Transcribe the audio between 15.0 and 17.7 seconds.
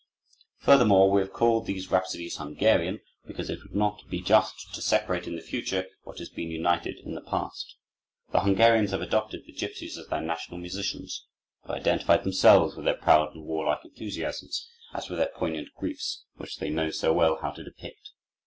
with their poignant griefs, which they know so well how to